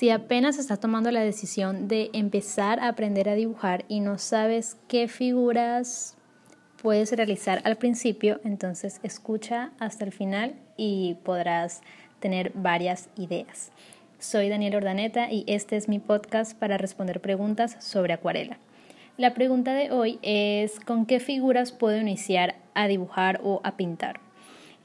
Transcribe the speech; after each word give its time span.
Si 0.00 0.08
apenas 0.08 0.56
estás 0.56 0.80
tomando 0.80 1.10
la 1.10 1.20
decisión 1.20 1.86
de 1.86 2.08
empezar 2.14 2.80
a 2.80 2.88
aprender 2.88 3.28
a 3.28 3.34
dibujar 3.34 3.84
y 3.86 4.00
no 4.00 4.16
sabes 4.16 4.78
qué 4.88 5.08
figuras 5.08 6.16
puedes 6.80 7.12
realizar 7.12 7.60
al 7.64 7.76
principio, 7.76 8.40
entonces 8.42 8.98
escucha 9.02 9.72
hasta 9.78 10.06
el 10.06 10.12
final 10.12 10.54
y 10.78 11.18
podrás 11.22 11.82
tener 12.18 12.50
varias 12.54 13.10
ideas. 13.14 13.72
Soy 14.18 14.48
Daniel 14.48 14.76
Ordaneta 14.76 15.30
y 15.30 15.44
este 15.46 15.76
es 15.76 15.86
mi 15.86 15.98
podcast 15.98 16.58
para 16.58 16.78
responder 16.78 17.20
preguntas 17.20 17.76
sobre 17.78 18.14
acuarela. 18.14 18.56
La 19.18 19.34
pregunta 19.34 19.74
de 19.74 19.92
hoy 19.92 20.18
es 20.22 20.80
¿con 20.80 21.04
qué 21.04 21.20
figuras 21.20 21.72
puedo 21.72 21.98
iniciar 21.98 22.56
a 22.72 22.88
dibujar 22.88 23.42
o 23.44 23.60
a 23.64 23.76
pintar? 23.76 24.29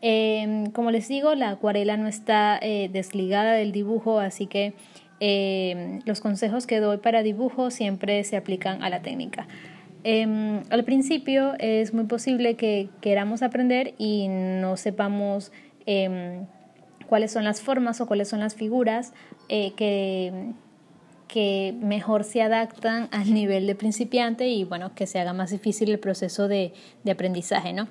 Em, 0.00 0.66
como 0.70 0.90
les 0.90 1.08
digo, 1.08 1.34
la 1.34 1.50
acuarela 1.50 1.96
no 1.96 2.08
está 2.08 2.58
eh, 2.60 2.88
desligada 2.92 3.52
del 3.52 3.72
dibujo, 3.72 4.20
así 4.20 4.46
que 4.46 4.74
em, 5.20 6.00
los 6.04 6.20
consejos 6.20 6.66
que 6.66 6.78
doy 6.78 6.98
para 6.98 7.22
dibujo 7.22 7.70
siempre 7.70 8.22
se 8.24 8.36
aplican 8.36 8.82
a 8.82 8.90
la 8.90 9.02
técnica. 9.02 9.48
Em, 10.04 10.62
al 10.70 10.84
principio 10.84 11.54
es 11.58 11.92
muy 11.92 12.04
posible 12.04 12.54
que 12.54 12.88
queramos 13.00 13.42
aprender 13.42 13.94
y 13.98 14.28
no 14.28 14.76
sepamos 14.76 15.52
cuáles 17.08 17.32
son 17.32 17.44
las 17.44 17.60
formas 17.60 18.00
o 18.00 18.06
cuáles 18.06 18.28
son 18.28 18.38
las 18.38 18.54
figuras 18.54 19.12
eh, 19.48 19.72
que, 19.76 20.52
que 21.26 21.74
mejor 21.80 22.22
se 22.22 22.42
adaptan 22.42 23.08
al 23.10 23.32
nivel 23.32 23.66
de 23.66 23.74
principiante 23.74 24.48
y 24.48 24.64
bueno, 24.64 24.94
que 24.94 25.06
se 25.06 25.18
haga 25.18 25.32
más 25.32 25.50
difícil 25.50 25.90
el 25.90 25.98
proceso 25.98 26.46
de, 26.46 26.74
de 27.02 27.10
aprendizaje, 27.10 27.72
¿no? 27.72 27.88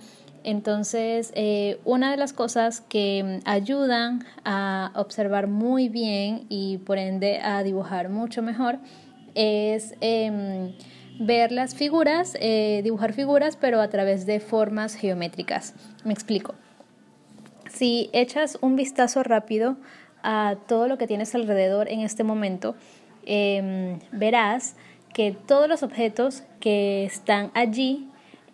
Entonces, 0.47 1.33
eh, 1.35 1.77
una 1.83 2.09
de 2.09 2.15
las 2.15 2.31
cosas 2.31 2.79
que 2.79 3.41
ayudan 3.43 4.23
a 4.45 4.93
observar 4.95 5.47
muy 5.47 5.89
bien 5.89 6.45
y 6.47 6.77
por 6.77 6.97
ende 6.97 7.41
a 7.41 7.63
dibujar 7.63 8.07
mucho 8.07 8.41
mejor 8.41 8.77
es 9.35 9.93
em, 9.99 10.71
ver 11.19 11.51
las 11.51 11.75
figuras, 11.75 12.37
eh, 12.39 12.79
dibujar 12.81 13.11
figuras, 13.11 13.57
pero 13.57 13.81
a 13.81 13.89
través 13.89 14.25
de 14.25 14.39
formas 14.39 14.95
geométricas. 14.95 15.73
Me 16.05 16.13
explico. 16.13 16.55
Si 17.69 18.09
echas 18.13 18.57
un 18.61 18.77
vistazo 18.77 19.23
rápido 19.23 19.75
a 20.23 20.55
todo 20.65 20.87
lo 20.87 20.97
que 20.97 21.07
tienes 21.07 21.35
alrededor 21.35 21.89
en 21.89 21.99
este 21.99 22.23
momento, 22.23 22.77
em, 23.25 23.99
verás 24.13 24.77
que 25.13 25.33
todos 25.33 25.67
los 25.67 25.83
objetos 25.83 26.43
que 26.61 27.03
están 27.03 27.51
allí 27.53 28.07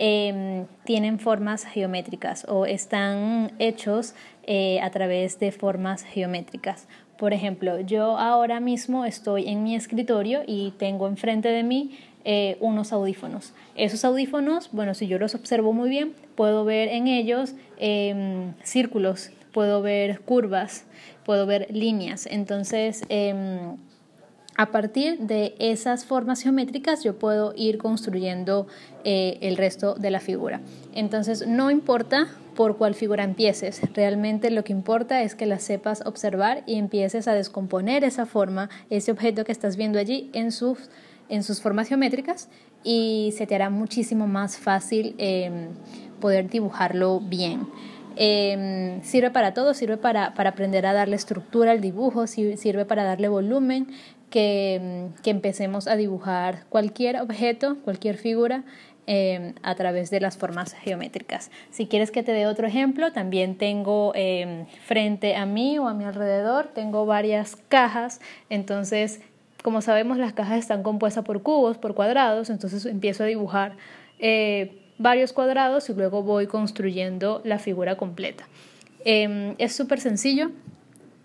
Em, 0.06 0.66
tienen 0.84 1.18
formas 1.18 1.64
geométricas 1.64 2.46
o 2.50 2.66
están 2.66 3.54
hechos 3.58 4.16
eh, 4.45 4.82
a 4.82 4.92
través 4.92 5.40
de 5.40 5.54
formas 5.54 6.04
geométricas. 6.04 6.90
Por 7.18 7.32
ejemplo, 7.32 7.80
yo 7.80 8.18
ahora 8.18 8.60
mismo 8.60 9.06
estoy 9.06 9.48
en 9.48 9.64
mi 9.64 9.78
escritorio 9.78 10.42
y 10.45 10.72
tengo 10.72 11.08
enfrente 11.08 11.48
de 11.48 11.64
mí 11.64 11.98
eh, 12.26 12.58
unos 12.60 12.92
audífonos. 12.92 13.54
Esos 13.76 14.04
audífonos, 14.04 14.72
bueno, 14.73 14.94
si 14.94 15.08
yo 15.08 15.18
los 15.20 15.36
observo 15.36 15.72
muy 15.72 15.90
bien, 15.90 16.12
puedo 16.36 16.66
ver 16.66 16.90
en 16.90 17.08
ellos 17.08 17.56
em, 17.78 18.56
círculos, 18.62 19.32
puedo 19.54 19.82
ver 19.82 20.20
curvas, 20.20 20.84
puedo 21.23 21.45
ver 21.45 21.67
líneas. 21.72 22.26
Entonces, 22.26 23.06
em, 23.08 23.78
a 24.56 24.72
partir 24.72 25.20
de 25.20 25.56
esas 25.59 26.06
formas 26.06 26.42
geométricas 26.42 27.04
yo 27.04 27.18
puedo 27.18 27.54
ir 27.56 27.78
construyendo 27.78 28.68
eh, 29.04 29.38
el 29.42 29.58
resto 29.58 29.95
de 29.95 30.12
la 30.12 30.20
figura. 30.20 30.62
Entonces 30.94 31.48
no 31.48 31.72
importa 31.72 32.28
por 32.56 32.78
cuál 32.78 32.94
figura 32.94 33.23
empieces, 33.23 33.82
realmente 33.94 34.52
lo 34.52 34.64
que 34.64 34.73
importa 34.73 35.23
es 35.23 35.34
que 35.34 35.48
la 35.48 35.58
sepas 35.58 36.06
observar 36.06 36.64
y 36.68 36.76
empieces 36.76 37.28
a 37.28 37.34
descomponer 37.34 38.04
esa 38.04 38.28
forma, 38.28 38.70
ese 38.92 39.12
objeto 39.12 39.44
que 39.44 39.52
estás 39.52 39.76
viendo 39.76 39.98
allí 39.98 40.30
en 40.34 40.52
sus, 40.52 40.78
en 41.30 41.42
sus 41.42 41.62
formas 41.62 41.88
geométricas 41.88 42.50
y 42.84 43.34
se 43.36 43.48
te 43.48 43.56
hará 43.56 43.72
muchísimo 43.72 44.28
más 44.28 44.58
fácil 44.58 45.16
em, 45.17 45.70
poder 46.20 46.50
dibujarlo 46.50 47.20
bien. 47.22 47.67
Em, 48.16 49.02
sirve 49.04 49.32
para 49.32 49.54
todo, 49.54 49.74
sirve 49.74 49.98
para, 49.98 50.34
para, 50.34 50.52
aprender 50.52 50.86
a 50.86 50.94
darle 50.94 51.16
estructura 51.16 51.72
al 51.72 51.82
dibujo, 51.82 52.28
sirve 52.28 52.86
para 52.86 53.04
darle 53.04 53.28
volumen, 53.28 53.88
que, 54.30 55.10
que 55.22 55.30
empecemos 55.30 55.88
a 55.88 55.96
dibujar 55.96 56.66
cualquier 56.70 57.22
objeto, 57.22 57.78
cualquier 57.84 58.18
figura 58.18 58.64
em, 59.06 59.54
a 59.62 59.76
través 59.76 60.10
de 60.10 60.20
las 60.20 60.38
formas 60.38 60.74
geométricas. 60.74 61.52
Si 61.70 61.86
quieres 61.86 62.10
que 62.10 62.24
te 62.24 62.32
dé 62.32 62.48
otro 62.48 62.66
ejemplo, 62.66 63.12
también 63.12 63.58
tengo 63.58 64.12
em, 64.16 64.66
frente 64.86 65.36
a 65.36 65.45
mí 65.45 65.78
o 65.78 65.88
a 65.88 65.94
mi 65.94 66.04
alrededor, 66.04 66.70
tengo 66.74 67.06
varias 67.06 67.56
cajas, 67.56 68.22
entonces 68.50 69.22
como 69.62 69.82
sabemos 69.82 70.18
las 70.18 70.34
cajas 70.34 70.60
están 70.60 70.84
compuestas 70.84 71.24
por 71.24 71.42
cubos, 71.42 71.78
por 71.78 71.95
cuadrados, 71.95 72.50
entonces 72.50 72.86
empiezo 72.86 73.24
a 73.24 73.28
dibujar 73.28 73.78
eh, 74.20 74.83
varios 74.98 75.33
cuadrados 75.33 75.89
y 75.89 75.93
luego 75.93 76.23
voy 76.23 76.48
construyendo 76.48 77.42
la 77.43 77.59
figura 77.59 77.98
completa. 77.98 78.48
Em, 79.05 79.55
es 79.58 79.76
súper 79.76 79.99
sencillo, 79.99 80.52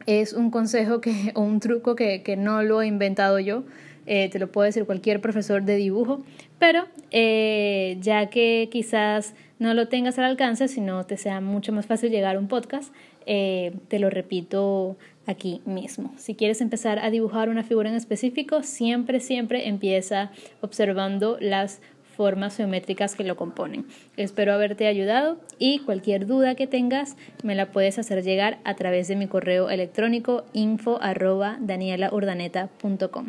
es 0.06 0.32
un 0.32 0.50
consejo 0.50 1.00
que, 1.00 1.32
o 1.34 1.42
un 1.42 1.60
truco 1.60 1.94
que, 1.94 2.22
que 2.22 2.36
no 2.36 2.62
lo 2.62 2.82
he 2.82 2.86
inventado 2.86 3.38
yo, 3.38 3.64
eh, 4.10 4.30
te 4.30 4.38
lo 4.38 4.50
puede 4.50 4.68
decir 4.68 4.86
cualquier 4.86 5.20
profesor 5.20 5.62
de 5.62 5.76
dibujo, 5.76 6.24
pero 6.58 6.86
eh, 7.10 7.98
ya 8.00 8.30
que 8.30 8.70
quizás 8.72 9.34
no 9.58 9.74
lo 9.74 9.88
tengas 9.88 10.18
al 10.18 10.24
alcance, 10.24 10.66
sino 10.66 11.04
te 11.04 11.18
sea 11.18 11.42
mucho 11.42 11.72
más 11.72 11.84
fácil 11.84 12.10
llegar 12.10 12.36
a 12.36 12.38
un 12.38 12.48
podcast, 12.48 12.90
eh, 13.26 13.74
te 13.88 13.98
lo 13.98 14.08
repito 14.08 14.96
aquí 15.26 15.60
mismo. 15.66 16.14
Si 16.16 16.34
quieres 16.34 16.62
empezar 16.62 16.98
a 17.00 17.10
dibujar 17.10 17.50
una 17.50 17.64
figura 17.64 17.90
en 17.90 17.96
específico, 17.96 18.62
siempre, 18.62 19.20
siempre 19.20 19.68
empieza 19.68 20.30
observando 20.62 21.36
las 21.38 21.82
formas 22.18 22.56
geométricas 22.56 23.14
que 23.14 23.22
lo 23.22 23.36
componen. 23.36 23.86
Espero 24.16 24.52
haberte 24.52 24.88
ayudado 24.88 25.38
y 25.60 25.78
cualquier 25.78 26.26
duda 26.26 26.56
que 26.56 26.66
tengas 26.66 27.16
me 27.44 27.54
la 27.54 27.70
puedes 27.70 27.96
hacer 27.96 28.24
llegar 28.24 28.58
a 28.64 28.74
través 28.74 29.06
de 29.06 29.14
mi 29.14 29.28
correo 29.28 29.70
electrónico 29.70 30.44
info 30.52 30.98
arroba 31.00 31.58
danielaurdaneta.com. 31.60 33.26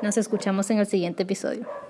Nos 0.00 0.16
escuchamos 0.16 0.70
en 0.70 0.78
el 0.78 0.86
siguiente 0.86 1.24
episodio. 1.24 1.89